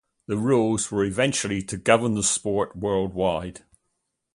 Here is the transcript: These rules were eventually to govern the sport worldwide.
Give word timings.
These 0.27 0.39
rules 0.39 0.89
were 0.91 1.05
eventually 1.05 1.61
to 1.61 1.77
govern 1.77 2.15
the 2.15 2.23
sport 2.23 2.75
worldwide. 2.75 3.63